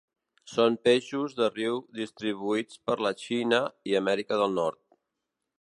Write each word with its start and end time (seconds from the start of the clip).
Són 0.51 0.77
peixos 0.87 1.35
de 1.41 1.49
riu 1.57 1.77
distribuïts 1.99 2.81
per 2.89 2.97
la 3.09 3.15
Xina 3.27 3.63
i 3.93 3.97
Amèrica 4.03 4.43
del 4.45 4.59
Nord. 4.63 4.83